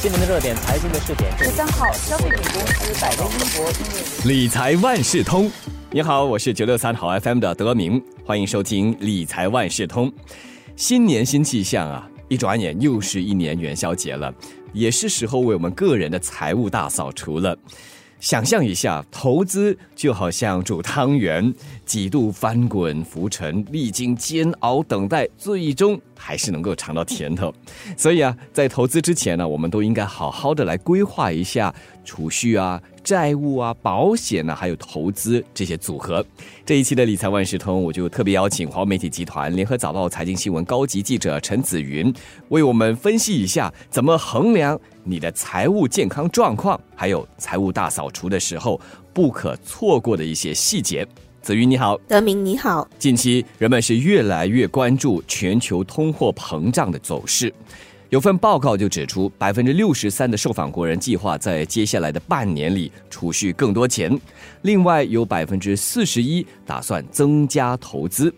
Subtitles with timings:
[0.00, 1.36] 新闻的热点，财经的试点。
[1.36, 5.50] 十三号，消费品公司百威英博理财万事通。
[5.90, 10.12] 你好，我是九六三好 FM 的德明，欢迎收听理财万事通。
[10.76, 12.08] 新年新气象啊！
[12.28, 14.32] 一转眼又是一年元宵节了，
[14.72, 17.58] 也是时候为我们个人的财务大扫除了。
[18.20, 21.52] 想象一下，投资就好像煮汤圆，
[21.84, 27.54] 几度翻滚浮沉，历经煎熬等待，最终还是能够尝到甜头。
[27.96, 32.82] 所以啊，在投资之前呢，我们都应该好好的来规划一下储蓄啊。
[33.04, 36.22] 债务啊，保险呢，还有投资这些组合。
[36.66, 42.12] 这一期的理财万事通，我就特别邀请华媒体集团联合早报财经新闻高级记者陈子云，
[42.50, 48.78] 为我们分析一下怎么衡量你的财务健康状况，还有财务大扫除的时候
[49.14, 51.06] 不可错过的一些细节。
[51.48, 52.86] 子瑜你好，德明你好。
[52.98, 57.50] 近期人们是越来越关注全球通货膨胀的走势。
[58.10, 64.14] 有份报告就指出，百分之六十三的受访国人计划在接下来的半年里储蓄更多钱，
[64.60, 68.30] 另外有百分之四十一打算增加投资。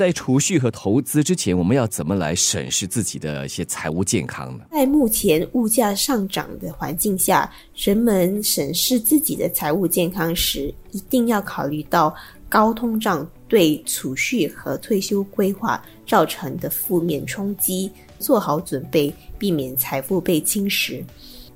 [0.00, 4.64] 在储蓄和投资之前，我们要怎么来审视自己的一些财务健康呢？
[4.72, 12.14] 在目前物价上涨的环境下，人们审视自己的财务健康时，一定要考虑到
[12.48, 17.92] 高通胀对储蓄和退休规划造成的负面冲击。
[18.18, 21.04] 做好准备，避免财富被侵蚀。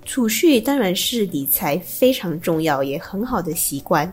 [0.04, 4.12] 储蓄当然是理财非常重要也很好的习惯，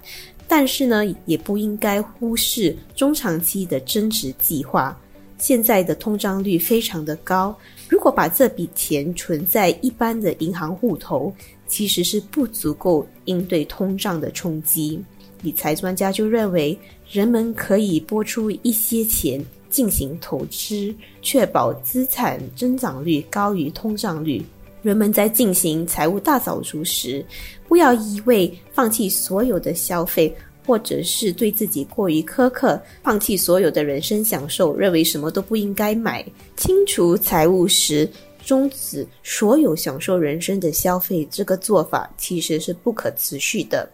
[0.53, 4.99] 但是呢，也不应该忽视中长期的增值计划。
[5.37, 11.33] 现在的通胀率非常的高，如果把这笔钱存在一般的银行户头，
[11.67, 15.01] 其实是不足够应对通胀的冲击。
[15.41, 16.77] 理财专家就认为，
[17.09, 19.41] 人们可以拨出一些钱。
[19.69, 24.43] 进行投资，确保资产增长率高于通胀率。
[24.81, 27.25] 人们在进行财务大扫除时，
[27.67, 30.33] 不要一味放弃所有的消费，
[30.65, 36.25] 或者是对自己过于苛刻，放弃所有的人生享受，认为什么都不应该买。
[36.55, 38.09] 清除财务时，
[38.45, 43.89] 终止所有享受人生的消费，这个做法其实是不可持续的。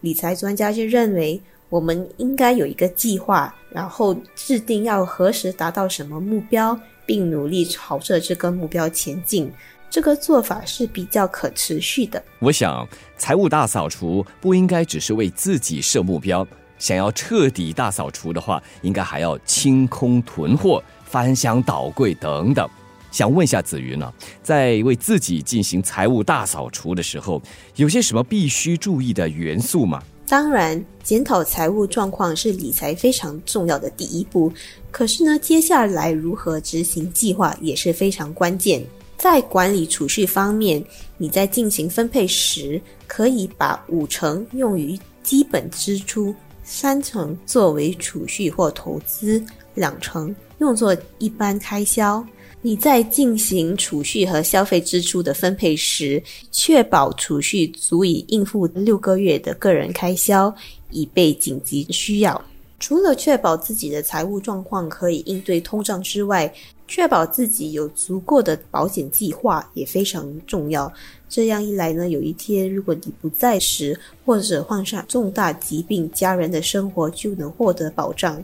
[0.00, 1.40] 理财专家就认为。
[1.72, 9.50] 我们应该有一个计划，然后制定要何时达到什么目标，并努力朝着这个目标前进。
[9.92, 12.24] 这个做法是比较可持续的。
[12.38, 12.88] 我想，
[13.18, 16.48] 财务大扫除不应该只是为自己设目标，
[16.78, 22.66] 想要彻底大扫除的话，应该还要清空囤货、翻箱倒柜等等。
[23.10, 24.10] 想问一下子瑜呢，
[24.42, 27.42] 在为自己进行财务大扫除的时候，
[27.76, 30.02] 有些什么必须注意的元素吗？
[30.26, 34.50] 当然，检讨财务状况是理财非常重要的第一步。
[34.90, 38.82] 可是呢，接下来如何执行计划也是非常关键。
[39.22, 40.84] 在管理储蓄方面，
[41.16, 46.34] 你在进行分配时，可以把五成用于基本支出，
[46.64, 49.40] 三成作为储蓄或投资，
[49.76, 52.26] 两成用作一般开销。
[52.62, 60.52] 你在进行储蓄和消费支出的分配时，确保储蓄足以应付六个月的个人开销，
[60.90, 62.42] 以备紧急需要。
[62.82, 66.52] 除了确保自己的财务状况可以应对通胀之外，
[66.88, 70.92] 确保自己有足够的保险计划也非常重要。
[71.28, 78.42] 这样一来呢，有一天如果你不在时，或者患上重大疾病，家人的生活就能获得保障。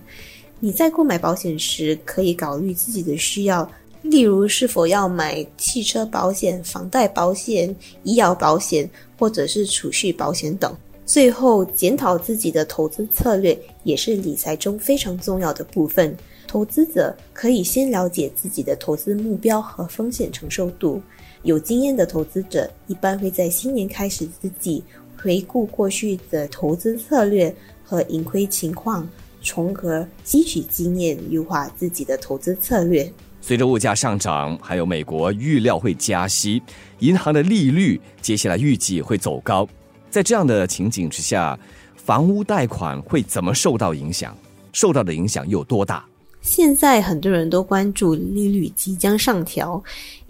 [0.61, 3.69] 你在购买保险时，可以考虑自己的需要。
[4.03, 8.89] 例如，是否要买汽车保险、房贷保险、医疗保险，
[9.19, 10.73] 或者是储蓄保险等。
[11.09, 16.15] 最后，检讨自己的投资策略也是理财中非常重要的部分。
[16.47, 21.01] 投资者可以先了解自己的投资目标和风险承受度。
[21.45, 24.85] 有经验的投资者一般会在新年开始之际
[25.17, 29.09] 回顾过去的投资策略和盈亏情况，
[29.41, 33.11] 从而吸取经验，优化自己的投资策略。
[33.41, 36.61] 随着物价上涨，还有美国预料会加息，
[36.99, 39.67] 银行的利率接下来预计会走高。
[40.11, 41.59] 在这样的情景之下，
[41.95, 44.37] 房屋贷款会怎么受到影响？
[44.73, 46.05] 受到的影响有多大？
[46.51, 49.83] 现在很多人都关注利率即将上调。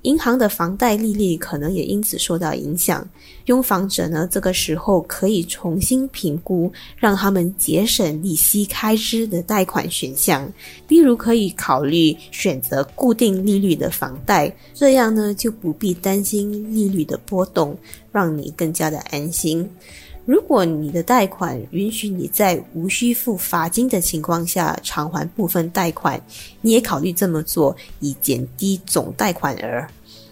[0.03, 3.09] 银行的房贷利率可能也因此受到影响，
[3.47, 10.51] 拥房者呢，这个时候可以重新评估，让他们节省利息开支的贷款选项，
[10.89, 17.77] 例如可以考虑选择固定利率的房贷，这样呢就不必担心利率的波动，
[18.11, 19.69] 让你更加的安心。
[20.29, 26.21] 如果你的贷款允许你在无需付罚金的情况下偿还部分贷款，
[26.61, 29.87] 你也考虑这么做，以减低总贷款额。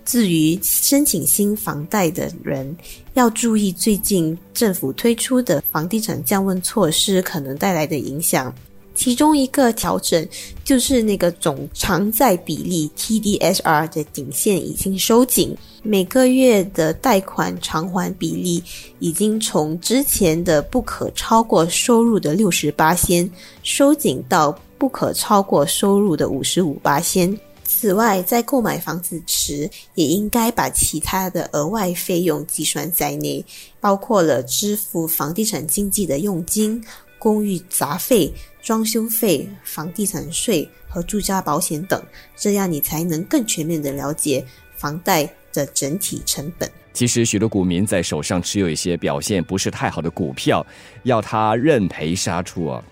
[0.04, 2.76] 至于申请新房贷的人，
[3.14, 8.54] 要注意最近政府推出的房地产降温措施可能带来的影响。
[8.94, 10.26] 其中一个调整
[10.62, 18.60] 就是那个总偿债比例 TDSR 的顶线已经收紧，每个月的贷款偿还比例
[18.98, 23.30] 已经从之前的不可超过收入的六十八仙
[23.62, 27.38] 收紧到不可超过收入的五十五八仙。
[27.62, 33.44] 此外，在购买房子时，也应该把其他的额外费用计算在内，
[33.78, 36.82] 包括了支付房地产经纪的佣金。
[37.18, 42.00] 公寓杂费、装修费、房地产税和住家保险等，
[42.36, 44.44] 这样你才能更全面的了解
[44.76, 46.70] 房贷的整体成本。
[46.92, 50.64] 其实，许多股民在手上持有一些表现不是太好的股票，
[51.02, 52.82] 要他认赔杀出啊，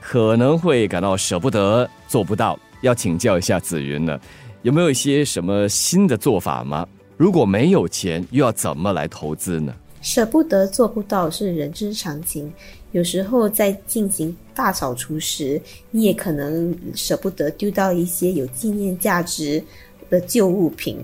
[0.00, 2.58] 可能会感到舍不得，做不到。
[2.80, 4.18] 要请教一下紫云呢，
[4.62, 6.88] 有没有一些什么新的做法吗？
[7.16, 9.72] 如果没有钱，又要怎么来投资呢？
[10.00, 12.52] 舍不得做不到是人之常情。
[12.90, 19.62] 有时候在进行大扫除时，你也可能舍不得丢掉一些有纪念价值
[20.10, 20.98] 的旧物品。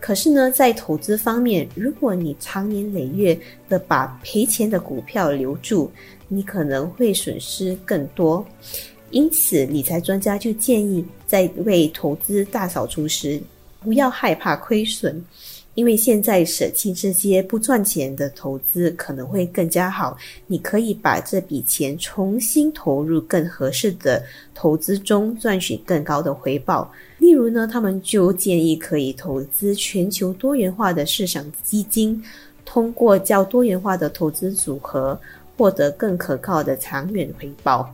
[0.00, 3.38] 可是呢，在投资方面，如果你长年累月
[3.68, 5.90] 的把赔钱的股票留住，
[6.26, 8.44] 你可能会损失更多。
[9.10, 13.40] 因此，理财专家就建议，在为投资大扫除时，
[13.80, 15.22] 不要害怕亏损。
[15.80, 20.14] 因为现在舍弃这些不赚钱的投资可能会更加好，
[20.46, 24.22] 你可以把这笔钱重新投入更合适的
[24.54, 26.92] 投资中，赚取更高的回报。
[27.16, 32.22] 例如呢，他们就建议可以投资全球多元化的市场基金，
[32.66, 35.18] 通过较多元化的投资组合，
[35.56, 37.90] 获得更可靠的长远回报。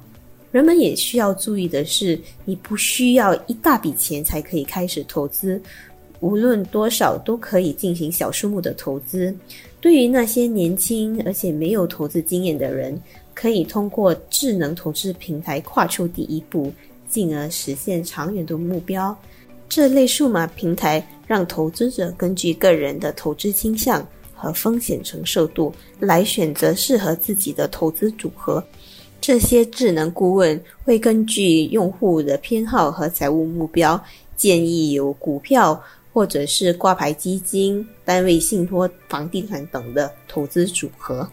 [0.50, 5.62] 人们也需要注意的是，你不需要一大笔钱才可以开始投资。
[6.20, 9.34] 无论多少都可以进行小数目的投资。
[9.80, 13.00] 对于那些年轻而且没有投资经验的人，
[13.34, 16.72] 可以通过智能投资平台跨出第一步，
[17.08, 19.16] 进而实现长远的目标。
[19.68, 28.62] 这类数码平台让投资者根据个人的投资倾向和风险承受度来选择适合自己的投资组合。
[29.20, 34.00] 这些智能顾问会根据用户的偏好和财务目标，
[34.36, 35.80] 建议有股票。
[36.16, 41.28] 或者是挂牌基金、单位信托、房地产等的投资组合，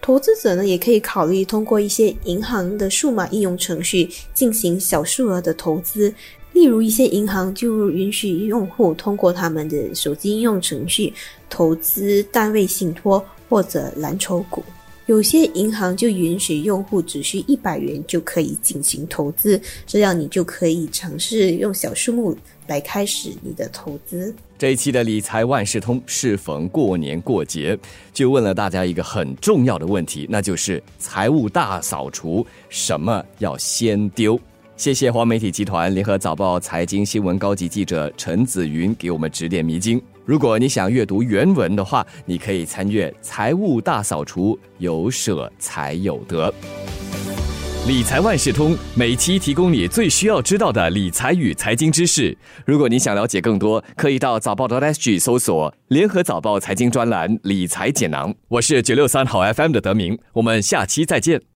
[0.00, 6.14] 投资者呢也可以考虑通过一些银行的数码应用程序进行小数额的投资，
[6.52, 11.12] 例如一些银行就允许用户通过他们的手机应用程序
[11.48, 14.62] 投资单位信托或者蓝筹股。
[15.10, 22.36] 有些银行就允许用户只需一百元就可以进行投资，这样你就可以尝试用小数目
[22.68, 24.32] 来开始你的投资。
[24.56, 27.76] 这一期的理财万事通适逢过年过节，
[28.12, 34.38] 就问了大家一个很重要的问题，那就是财务大扫除，什么要先丢？
[34.76, 40.00] 谢谢华媒体集团联合早报财经新闻高级记者陈子云给我们指点迷津。
[40.30, 46.54] 如果你想阅读原文的话，你可以参阅《财务大扫除》，有舍才有得。
[47.88, 52.38] 理财万事通每期提供你最需要知道的理财与财经知识。
[52.64, 58.32] 如果你想了解更多，可以到早报的 SG 搜索“联合早报财经专栏理财简囊”。
[58.46, 61.49] 我是九六三好 FM 的德明，我们下期再见。